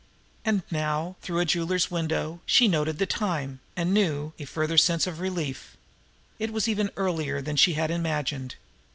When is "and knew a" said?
3.75-4.45